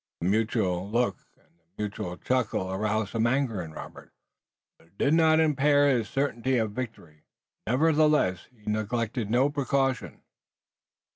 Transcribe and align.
The 0.19 0.27
mutual 0.27 0.89
look 0.89 1.17
and 1.37 1.45
the 1.59 1.83
mutual 1.83 2.17
chuckle 2.17 2.71
aroused 2.71 3.11
some 3.11 3.27
anger 3.27 3.61
in 3.61 3.71
Robert, 3.71 4.11
but 4.79 4.97
did 4.97 5.13
not 5.13 5.39
impair 5.39 5.89
his 5.95 6.09
certainty 6.09 6.57
of 6.57 6.71
victory. 6.71 7.21
Nevertheless 7.67 8.47
he 8.49 8.63
neglected 8.65 9.29
no 9.29 9.51
precaution. 9.51 10.23